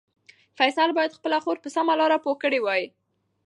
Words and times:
فیصل 0.57 0.89
باید 0.95 1.15
خپله 1.17 1.37
خور 1.43 1.57
په 1.63 1.69
سمه 1.75 1.93
لاره 1.99 2.17
پوه 2.23 2.37
کړې 2.43 2.59
وای. 2.61 2.83